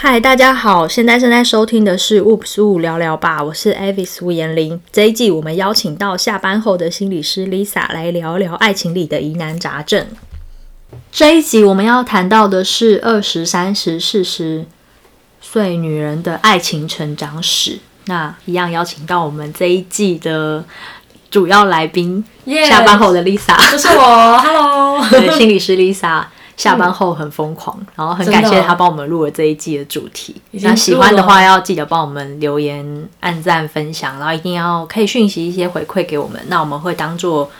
[0.00, 4.80] 嗨，大家好，现在正在收听的是《Oops 误聊聊吧》，我是 Avis 吴妍玲。
[4.92, 10.06] 这一季我们邀请到下班后的心理师 Lisa 来聊聊爱情里的疑难杂症。
[11.10, 14.66] 这一集我们要谈到的是二十三十四十
[15.40, 17.80] 岁女人的爱情成长史。
[18.04, 20.64] 那一样邀请到我们这一季的
[21.28, 26.26] 主要来宾，yeah, 下班后的 Lisa，这是我，Hello， 对，心理师 Lisa。
[26.58, 30.36] 下班后很疯狂，嗯、然后很感谢他帮我们录了这一季的主题。
[30.50, 37.50] 那喜欢的话要记得帮我们留言、按赞、分享，然后一定要可以讯息一些回馈给我们，那我们会当做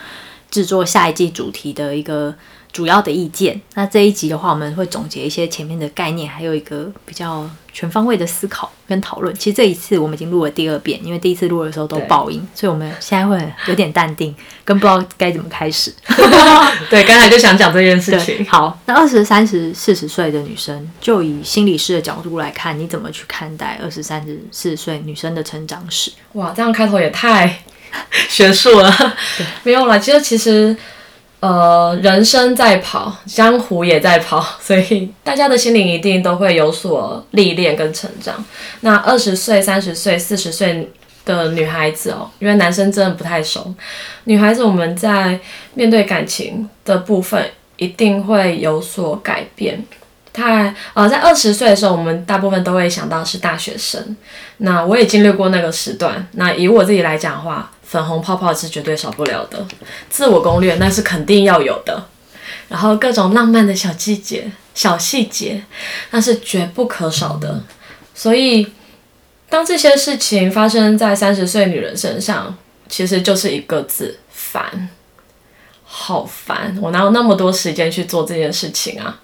[0.50, 2.34] 制作下一季主题的一个。
[2.78, 3.60] 主要的意见。
[3.74, 9.34] 那这一集的话，我们会总结一些前面的概念，还有一个比较全方位的思考跟讨论。
[9.34, 14.32] 其实这一次我们已经录了第二遍，因为第一次录的时候都爆音，所以我们现在会有点淡定，
[14.64, 15.92] 跟不知道该怎么开始。
[16.88, 18.46] 对，刚才就想讲这件事情。
[18.46, 26.12] 好，那二十三十四十岁的女生，就以心理师的角度来看，你怎么去看待二十三十四岁女生的成长史？
[26.34, 27.59] 哇，这样开头也太
[28.29, 29.16] 学术了。
[29.65, 30.76] 没有啦，其实其实。
[31.40, 38.44] 呃，人生在跑，江湖也在跑， 所以大家的心灵一定都会有所历练跟成长。
[38.80, 40.90] 那二十岁、三十岁、四十岁
[41.24, 43.72] 的女孩子哦，因为男生真的不太熟，
[44.24, 45.38] 女孩子我们在
[45.74, 49.84] 面对感情的部分一定会有所改变。
[50.32, 54.16] 太呃，在二十岁的时候，我们大部分都会想到是大学生。
[54.56, 56.26] 那我也经历过那个时段。
[56.32, 57.70] 那以我自己来讲的话。
[57.88, 59.66] 粉红泡泡是绝对少不了的，
[60.10, 62.06] 自我攻略那是肯定要有的，
[62.68, 65.64] 然后各种浪漫的小细节、小细节
[66.10, 67.62] 那是绝不可少的。
[68.14, 68.70] 所以，
[69.48, 72.54] 当这些事情发生在三十岁女人身上，
[72.91, 74.91] 其实就是一个字：烦。
[75.91, 76.76] 好烦！
[76.82, 79.19] 我哪有那么多时间去做这件事情啊？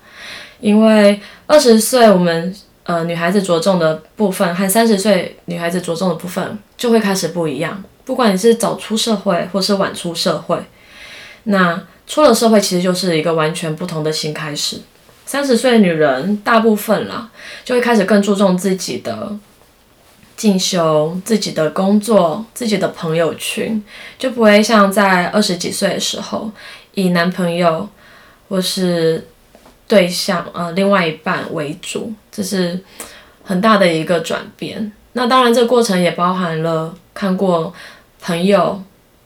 [0.61, 7.85] 因为二十岁我们呃女孩子着重的部分和三十岁女孩子着重的部分就会开始不一样。
[8.05, 10.63] 不管你是早出社会或是晚出社会，
[11.45, 14.79] 那出了社会其实就是一个完全不同的新开始。
[15.25, 17.31] 三十岁的女人大部分啦，
[17.65, 19.35] 就会开始更注重自己的
[20.37, 23.83] 进修、自己的工作、自己的朋友圈，
[24.19, 26.51] 就不会像在二十几岁的时候
[26.93, 27.89] 以男朋友
[28.51, 29.27] 或是
[29.89, 32.79] 对象呃另外一半为主，这是
[33.43, 34.93] 很大的一个转变。
[35.15, 37.73] 那当然，这个过程也包含了看过。
[38.25, 38.83] 朋友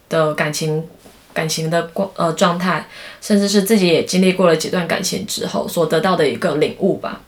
[0.08, 0.84] 的感情、
[1.32, 2.84] 感情的过呃状态，
[3.20, 7.20] 甚至是自己也经历过了几段感情之后所得到的一个领悟吧。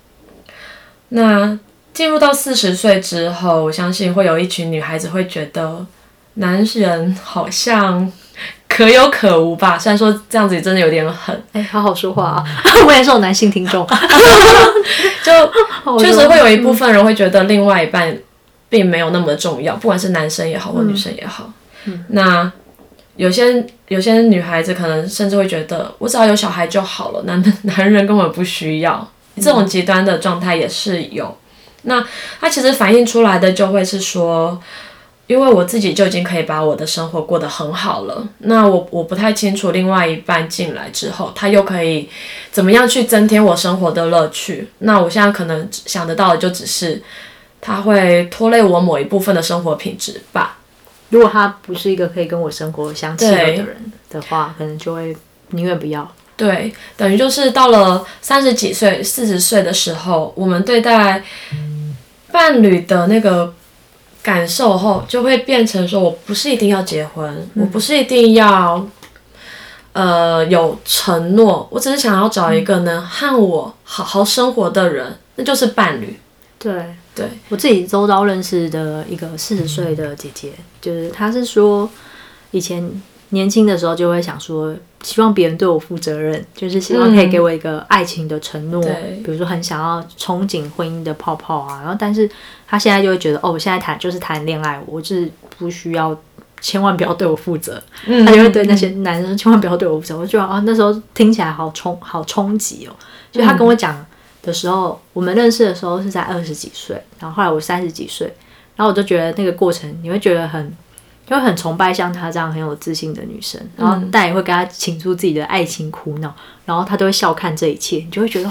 [1.11, 1.57] 那
[1.95, 5.87] 进入到四十岁之后，我相信会有一群女孩子会觉得，
[6.35, 8.11] 男人好像
[8.69, 9.79] 可有可无吧。
[9.79, 12.45] 虽然说这样子真的有点狠，哎、欸，好好说话啊！
[12.85, 13.87] 我也是有男性听众，
[15.23, 18.17] 就确实会有一部分人会觉得另外一半
[18.69, 21.45] 并没有那么重要，不管是男生也好，或女生也好。
[21.47, 21.53] 嗯
[21.87, 22.51] 嗯、那
[23.17, 29.11] 有些有些女孩子可能甚至会觉得，我只要有小孩就好了，男 男人根本不需要。
[29.37, 31.37] 这种极端的状态也是有。
[31.83, 32.05] 那
[32.41, 34.61] 它其实反映出来的就会是说，
[35.27, 38.27] 因为我自己就已经可以把我的生活过得很好了。
[38.41, 42.09] 那我我不太清楚另外一半进来之后，他又可以
[42.51, 44.69] 怎么样去增添我生活的乐趣。
[44.81, 47.03] 那我现在可能想得到的就只是，
[47.63, 50.59] 他会拖累我某一部分的生活品质吧。
[51.11, 55.17] 如果他不是一个可以跟我生活相契合的人的话，可能就会
[55.51, 56.11] 宁愿不要。
[56.37, 61.23] 对，等于就是到了三十几岁、四十岁的时候，我们对待
[62.33, 63.53] 伴侣的那个
[64.23, 68.87] 感受后，就会变成说：我不是一定要结婚，嗯、我不是一定要
[69.93, 76.19] 呃有承诺，我只是想要找一个能和我好好生活的人，那就是伴侣。
[76.59, 76.73] 对。
[77.15, 81.91] 对，我自己周遭认识的一个四十岁的姐姐，就是她是说，
[82.53, 82.91] 以前
[83.31, 91.81] 年轻的时候就会想说，希望别人对我负责任，就是希望可以给我一个爱情的承诺，嗯、比如说很想要憧憬婚姻的泡泡啊。
[91.81, 92.31] 然后，但是
[92.67, 96.17] 她现在就会觉得，哦，我现在谈就是谈恋爱，我就是不需要，
[96.61, 97.83] 千万不要对我负责。
[98.07, 100.17] 嗯、她就会对那些男生千万不要对我负责。
[100.17, 102.95] 我就觉得啊，那时候听起来好冲，好冲击哦。
[103.33, 104.07] 就她跟我讲。
[104.43, 108.27] 嗯的时候，我们认识的时候是在二十几岁，然后后来我三十几岁，
[108.77, 110.73] 然后我就觉得那个过程，你会觉得很，
[111.27, 116.35] 就会很崇拜像她这样很有自信的女生，然后但也会跟她倾诉自己的爱情苦恼，
[116.65, 118.51] 然后她都会笑看这一切，你就会觉得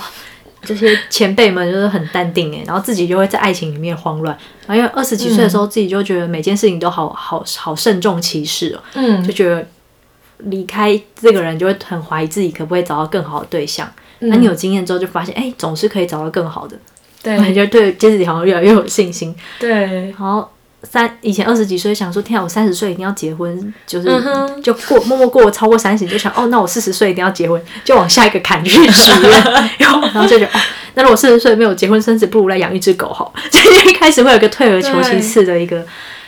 [0.61, 4.37] 这些前辈们就是很淡定诶，然后自己就会在爱情里面慌乱，
[4.67, 9.67] 然后因为二十几岁的时候自己就觉得每件事情都好好好慎重其事哦，嗯，就觉得
[10.39, 13.91] 离开这个人就会很怀疑自己可不可以找到更好的对象。
[14.19, 16.77] 那你有经验之后就发现，哎、欸，总是可以找到更好的。
[17.21, 19.35] 对，我觉得对接自己好像越来越有信心。
[19.59, 19.69] 对，
[20.11, 20.49] 然后
[20.83, 29.43] 三以前二十几岁想说，天啊，我三十岁一定要结婚，就是、嗯、就过默默过超过三十，就想哦，那我四十岁一定要结婚，就往下一个坎去许愿，
[29.79, 30.61] 然后就觉得哦，
[30.93, 35.85] 那如果四十岁没有结婚生子，不如来养一只狗好， 就一开始会有一个退而求其次的一个，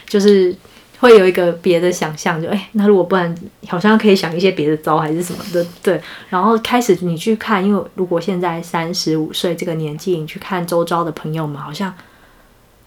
[0.08, 0.56] 就是。
[1.02, 3.36] 会有一个别的想象，就哎，那如果不然，
[3.68, 6.02] 好像可以想一些别的招还是什么的，对。
[6.30, 11.94] 然后开始你去看，因为如果现在三十五岁这个年纪，你去看周遭的朋友们，好像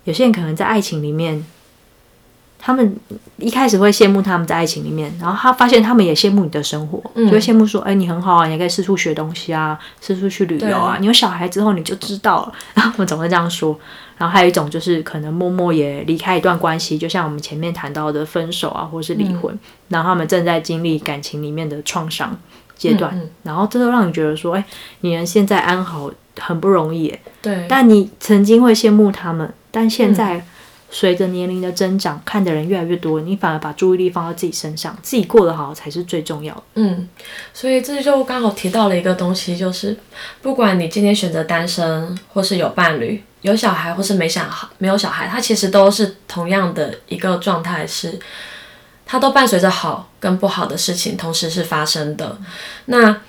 [0.05, 1.44] 有些人可能在爱情里面。
[2.66, 2.96] 他们
[3.37, 10.96] 一开始会羡慕他们在爱情里面，然后他发现他们也羡慕你的生活，嗯、就会羡慕说：“哎，你很好啊，你可以四处学东西啊，四处去旅游啊。
[10.99, 13.78] 你有小孩之后你就知道了。”然后我们总会这样说。
[14.16, 19.58] 然后还有一种就是可能默默也离开一段关系，就像我们前面谈到的分手啊，或是离婚，嗯、
[19.88, 22.34] 然后他们正在经历感情里面的创伤
[22.78, 24.64] 阶段，然后这都让你觉得说：“哎，
[25.02, 26.10] 你们现在安好
[26.40, 27.67] 很不容易。”对。
[27.69, 30.43] 但你曾经会羡慕他们，但现在。
[30.94, 36.62] 随着年龄的增长，看的人越来越多，你反而把注意力放到自己身上，自己过得好才是最重要的。
[36.75, 37.08] 嗯，
[37.52, 39.99] 所以这就刚好提到了一个东西，就是
[40.41, 48.17] 不管你今天选择单身，或是有伴侣、有小孩，或是没想好没有小孩，它其实都是同样的一个状态，是
[49.05, 52.38] 它都伴随着好跟不好的事情同时是发生的。
[52.85, 53.20] 那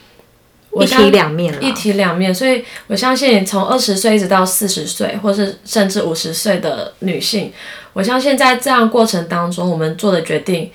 [0.83, 7.53] 一体两面，一体两面，所以我相信从二十岁一直到四十岁，或是甚至五十岁的女性，
[7.93, 10.69] 我相信在这样过程当中，我们做的决定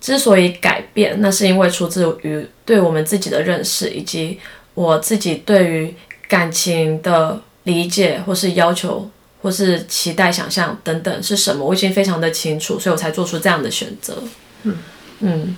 [0.00, 4.40] 之所以改变，那是因为出自于对我们自己的认识，以及
[4.74, 5.94] 我自己对于
[6.26, 9.08] 感情的理解，或是要求，
[9.40, 14.22] 或是期待、想象等等是什么，我已经非常的清楚，所以我才做出这样的选择。
[14.64, 14.78] 嗯
[15.20, 15.56] 嗯。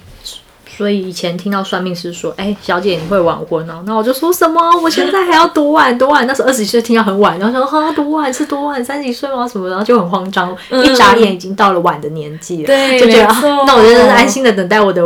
[0.77, 4.61] 所以以前听到算命师说：“哎、欸，小姐你会晚婚哦。”那我就说什么？
[4.83, 6.27] 我现在还要多晚多晚？
[6.27, 8.85] 那时候二十几岁听到很晚，然后说：“哈，多晚是多晚？
[8.85, 9.49] 三十几岁吗？
[9.49, 15.03] 什么？”然后就很慌张，嗯、一眨眼已经到了晚的年纪了，对，就觉得错那我就是安心的等待我的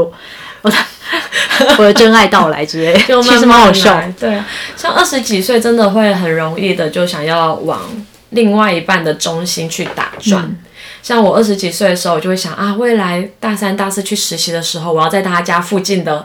[0.63, 0.77] 我的
[1.79, 4.03] 我的真爱到来之类， 就慢慢其实蛮好笑。
[4.19, 4.47] 对啊，
[4.77, 7.81] 像二十几岁真的会很容易的就想要往
[8.31, 10.43] 另外一半的中心去打转。
[10.43, 10.57] 嗯
[11.03, 16.25] 像我二十几岁的时候，我就会想啊，未来大三、大四去实习的时候，我要在他家附近的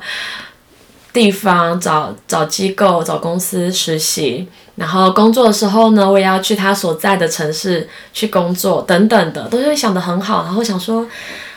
[1.14, 4.48] 地方找找机构、找公司实习。
[4.76, 10.44] 然后工作的时候呢，我也要去他所在的城市去工作，等等的，都会想得很好。
[10.44, 11.08] 然后想说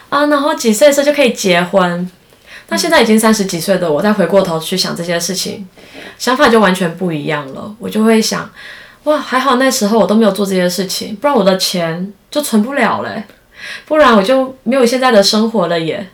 [0.08, 2.08] 啊，然后几岁的时候就可以结婚。
[2.68, 5.66] 那现在已经三十几岁的我，再回过头去想这些事情，
[6.18, 7.74] 想法就完全不一样了。
[7.80, 8.48] 我就会想。
[9.04, 13.24] 哇，还好那时候我都没有做这些事情，不然我的钱就存不了嘞，
[13.86, 16.08] 不然我就没有现在的生活了耶。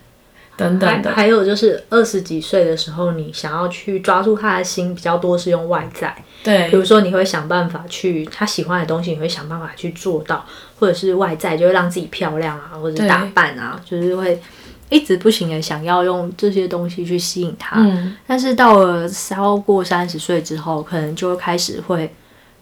[0.57, 6.15] 等等的，还有就是二十几岁的时候，你想要去抓住他的心比较多是用外在，
[6.45, 10.45] 对，比如说你会想办法去他喜欢的东西，你会想办法去做到，
[10.79, 14.41] 或者是外在就会让自己漂亮啊，或者打扮啊，就是会
[14.87, 17.75] 一直不停的想要用这些东西去吸引他。
[17.81, 22.09] 嗯，但是到了超过三十岁之后，可能就会开始会。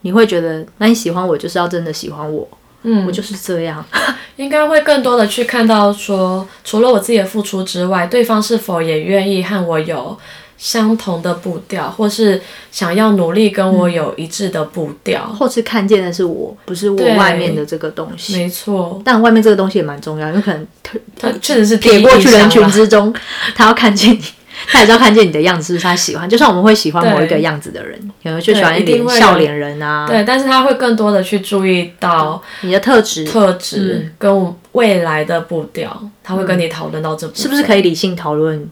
[0.05, 2.45] 你会觉得，那你喜欢我就是要真的喜欢我，
[2.83, 3.83] 嗯，我就是这样，
[4.37, 10.17] 应该会更多的去看到说，除了我自己的付出之外，对方是否也愿意和我有
[10.57, 12.41] 相同的步调，或是
[12.71, 19.01] 想要努力跟我有一致的步调，嗯、或是看见的是我，不是我外面的这个东西，没错。
[19.03, 23.13] 但外面这个东西也蛮重要，因为可能他他确实是撇过去人群之中，
[23.55, 24.23] 他要看见你。
[24.71, 26.29] 他也是要看见你的样子，是他喜欢。
[26.29, 30.07] 就像我们会喜欢某一个样子的人，可能就喜欢一点笑脸人啊。
[30.07, 36.01] 对，但是他会更多的去注意到你的特质、特质跟未来的步调。
[36.23, 38.69] 他会跟你讨论到这部分，是不是可以理性讨论，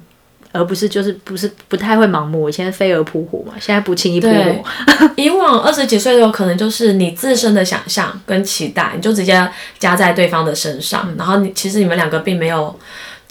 [0.52, 2.48] 而不是就是不是不太会盲目。
[2.48, 5.10] 以前飞蛾扑火嘛，现在不轻易扑火。
[5.18, 12.74] 以往二十几岁的时候，可能就是你自身的想象跟期待，你就直接加在对方的身上，然后你其实你们两个并没有。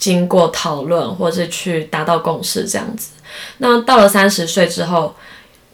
[0.01, 3.11] 经过讨论，或是去达到共识这样子，
[3.59, 5.13] 那到了三十岁之后，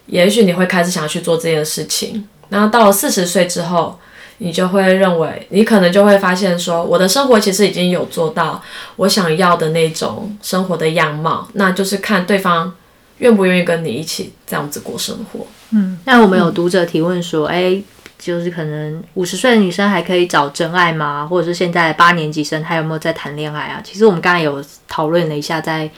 [0.04, 2.28] 也许你会开始想要去做这件事情。
[2.50, 3.98] 然后到了四十岁之后，
[4.36, 8.62] 你就会认为，你可能就会发现说，我的生活其实已经有做到
[8.96, 12.74] 我想要的那种生活的样貌，那就是看对方
[13.18, 15.46] 愿不愿意跟你一起这样子过生活。
[15.70, 17.82] 嗯，那我们有读者提问说，哎、
[18.18, 21.24] 就是可能五十岁的女生还可以找真爱吗？
[21.24, 23.80] 或者是现在八年级生还有没有在谈恋爱啊？
[23.84, 25.90] 其实我们刚才有讨论了一下在，在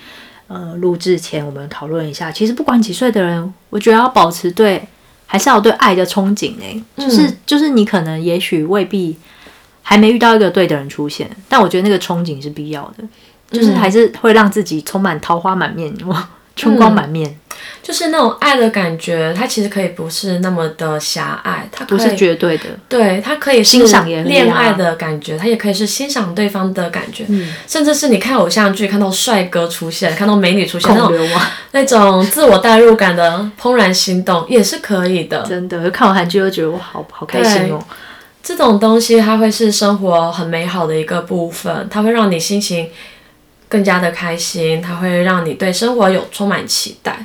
[0.48, 4.86] 呃录制前我们讨论一下，其实不管几岁的人，我觉得要保持对
[5.26, 6.84] 还是要对爱的憧憬呢。
[6.96, 9.16] 就是、嗯、就是你可能也许未必
[9.82, 13.04] 还没遇到一个对的人出现，但我觉得那个憧憬是必要的，
[13.50, 15.92] 就是还是会让自己充满桃花满面。
[16.60, 17.28] 春光满面。
[17.30, 17.36] 嗯
[17.82, 31.28] 就是那种爱的感觉，它其实可以不是那么的狭隘，它不是绝对的，对，它可以欣赏恋爱的感觉，它也可以是欣赏对方的感觉，嗯，甚至是你看偶像剧看到帅哥出现，看到美女出现那种
[31.72, 35.42] 那种自我代入感的怦然心动也是可以的。
[35.42, 37.82] 真的，看完韩剧就觉得我好好开心哦。
[38.42, 42.88] 这种东西它会是生活很美好的一个部分，它会让你心情
[43.70, 47.24] 更加的开心，它会让你对生活有充满期待。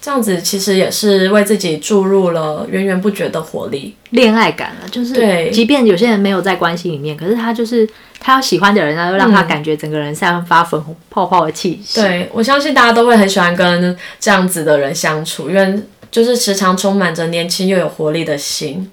[0.00, 4.88] 这样子其实也是为自己注入了源源不绝的活力、恋爱感了。
[4.88, 12.00] 就是，对，即便有些人没有在关系里面，可是他就是他要喜欢的人，他就让他感觉整个人散发粉红泡泡的气息。
[12.00, 15.78] 对，我相信大家都会很喜欢跟这样子的人相处，因为
[16.10, 18.90] 就是时常充满着年轻又有活力的心。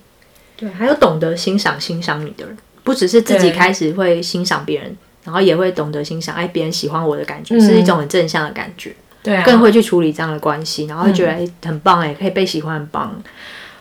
[0.55, 8.95] 对，还有懂得欣赏欣赏你的人，不只是自己开始会欣赏别人，然后也会懂得欣赏哎别人喜欢我的感觉，嗯，是一种很正向的感觉。
[9.21, 13.21] 对啊，更会去处理这样的关系，然后会觉得很棒哎，可以被喜欢很棒，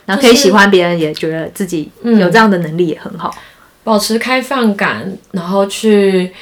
[0.05, 3.33] 然后可以喜欢别人，也觉得自己有这样的能力也很好。
[3.37, 3.41] 嗯、
[3.85, 6.33] 保持开放感，然后去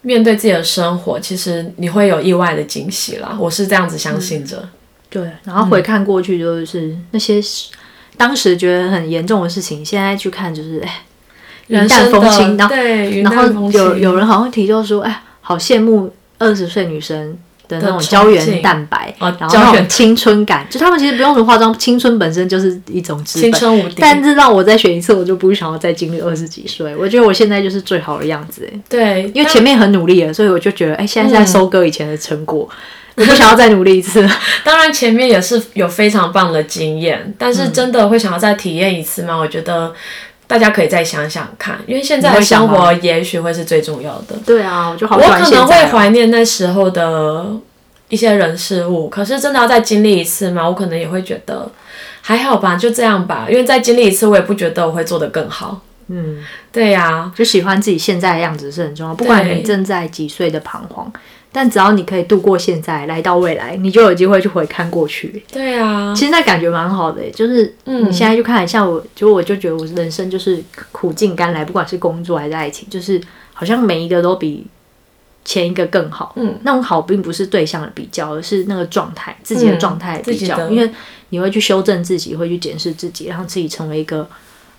[0.00, 3.36] 面对自己的生活，其实你会有意外的惊喜啦。
[3.38, 4.56] 我是这样子相信着。
[4.56, 4.70] 嗯、
[5.10, 7.38] 对，然后回看过去，就是那些
[8.16, 11.02] 当时觉得很严重的事情，现在去看就是哎，
[11.70, 12.56] 云淡风轻。
[12.56, 17.38] 然后对，然后有有人好像提到说，哎，好羡慕二十岁女生。
[17.70, 23.52] 的那种胶原蛋白，哦、然后那种青春感，就他们其实不用什么化妆，青春本身就是一种资本。
[23.52, 23.94] 青春无敌。
[24.00, 26.96] 但是让我再选一次，我就不想要再经历二十几岁。
[26.96, 28.80] 我觉得我现在就是最好的样子，哎。
[28.88, 32.68] 对，因为前面很努力了，所以我就觉得，哎，现在在收割以前的成果，
[33.14, 34.28] 嗯、我不想要再努力一次。
[34.64, 39.36] 当然前面也是有非常棒的经验，但是真的会想要再体验一次吗？
[39.36, 39.94] 我觉得。
[40.50, 44.34] 大家可以再想想看，因为现在的生活也许会是最重要的。
[44.44, 45.16] 对啊，我就好。
[45.16, 47.46] 我可能会怀念那时候的
[48.08, 50.68] 一些人事物，可是真的要再经历一次吗？
[50.68, 51.70] 我可能也会觉得
[52.20, 53.46] 还好吧，就这样吧。
[53.48, 55.80] 因为再经历一次，我也不觉得我会做得更好。
[56.08, 56.38] 嗯，
[56.72, 61.12] 对呀、啊，就喜欢自己现在的样子是很重要，不管你正在几岁的彷徨。
[61.52, 65.42] 但只要你可以度过现在，来到未来，你就有机会去回看过去。
[65.50, 73.20] 对啊，其实那感觉蛮好的，就是你现在就看，像我，就我就觉得我人生就是苦尽甘来，不管是工作还是爱情，就是
[73.52, 74.64] 好像每一个都比
[75.44, 76.32] 前一个更好。
[76.36, 80.68] 嗯，那种好并不是对象的比较，而是那个状态，自己的状态比较。
[80.68, 80.88] 因为
[81.30, 84.28] 你会去修正自己，会去检视自己，让自己成为一个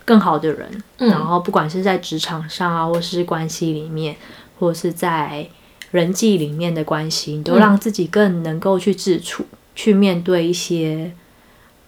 [0.06, 0.82] 更好的人。
[0.96, 4.16] 嗯，然后不管是在职场上啊，或是关系里面，
[4.58, 5.46] 或者是在。
[5.92, 11.12] 人际里面的关系，你都让自己更能够去自处，嗯、去面对一些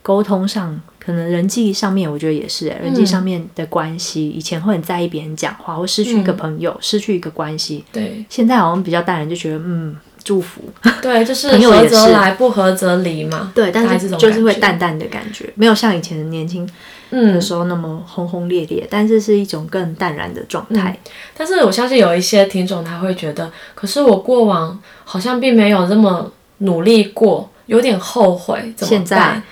[0.02, 4.28] 沟通上，可能人际上面，我觉得也是、欸、人际上面的关系。
[4.28, 7.84] 以前会很在意别人讲话，或失去一个朋友，嗯、失去一个关系。
[7.90, 10.61] 对，现在好像比较淡然，就觉得嗯，祝福。
[11.00, 13.50] 对，就是合则来，不合则离嘛。
[13.54, 16.68] 对，但是就是会淡淡的感觉，没有像以前的年轻。
[17.16, 20.99] 嗯，的时候那么轰轰烈烈，但是是一种更淡然的状态。
[21.04, 28.90] 嗯，但是我相信有一些听众他会觉得，可是我过往好像并没有这么努力过，有点后悔，怎么办？
[28.90, 29.42] 现在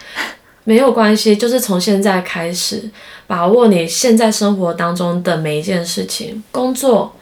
[0.65, 2.91] 没有关系，就是从现在开始，
[3.29, 7.15] 把握你现在生活当中的每一件事情，工作、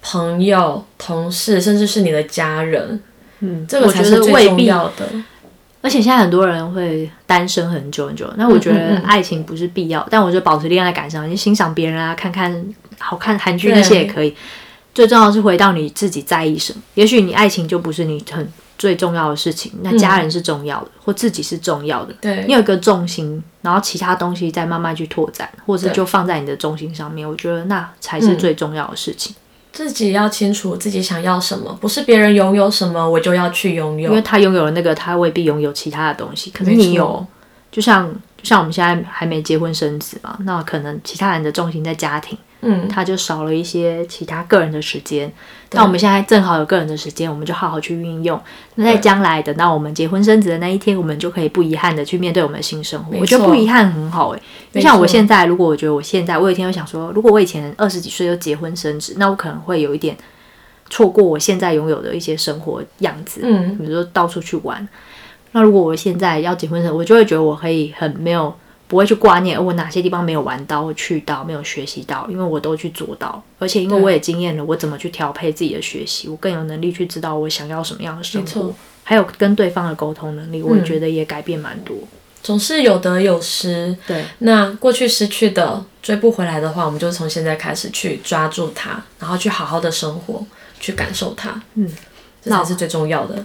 [0.00, 3.00] 朋友、同事，甚至是你的家人，
[3.40, 5.08] 嗯，这个才是最重要的。
[5.82, 12.64] 而且现在很多人会单身很久很久，那我觉得爱情不是必要，嗯嗯嗯，但我觉得保持恋爱感上，你欣赏别人啊，看看
[12.98, 14.34] 好看韩剧那些也可以。
[14.92, 16.82] 最重要是回到你自己在意什么。
[16.94, 22.12] 也许你爱情就不是你很最重要的事情，那家人是重要的，嗯、或自己是重要的。
[22.20, 27.26] 对，你有一个重心，然后其他东西再慢慢去拓展，或者就放在你的重心上面。
[27.26, 29.34] 我觉得那才是最重要的事情。
[29.70, 36.50] 嗯自己要清楚自己想要什么，不是别人拥有什么我就要去拥有，因为他拥有了那个，他未必拥有其他的东西。
[36.50, 37.24] 可是你有，
[37.70, 42.36] 就像就像我们现在还没结婚生子嘛，那可能其他人的重心在家庭。
[42.62, 45.32] 嗯，他就少了一些其他个人的时间。
[45.70, 48.38] 那我们现在正好有个人的时间，我们就好好去运用。
[48.74, 53.16] 那在将来等到我们结婚生子的那一天，我们就可以不遗憾的去面对我们的新生活。
[53.16, 60.16] 我觉得不遗憾很好诶、欸，就像我现在，如果我觉得我现在，我有一天会想说，如果我以前二十几岁就结婚生子，那我可能会有一点
[60.88, 63.40] 错过我现在拥有的一些生活样子。
[63.42, 64.88] 嗯，比如说到处去玩。
[65.52, 68.54] 那如果我现在要结婚生，我就会觉得我可以很没有。
[68.90, 78.74] 不会去挂念我哪些地方没有玩到或去到没有学习到，因为我都去做到，而且因为我也经验了我怎么去调配自己的学习，我更有能力去知道我想要什么样的生活，
[79.04, 81.94] 还有跟对方的沟通能力，我也觉得也改变蛮多。
[81.96, 82.08] 嗯，
[82.42, 90.44] 总是有得有失，对，那过去失去的追不回来的话，我们就从现在开始去抓住它，然后去好好的生活，
[90.80, 91.88] 去感受它，嗯，
[92.42, 93.44] 这才是最重要的。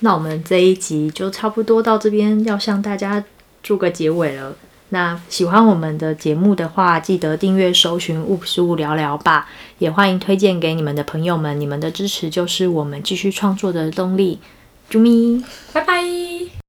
[0.00, 3.24] 那我们这一集就差不多到这边，要向大家
[3.62, 4.54] 做个结尾了。
[4.90, 9.48] 那喜欢我们的节目的话，记得订阅、搜寻“雾不是雾聊聊吧”，
[9.78, 11.58] 也欢迎推荐给你们的朋友们。
[11.60, 14.40] 你们的支持就是我们继续创作的动力。
[14.90, 16.63] 啾咪，拜拜。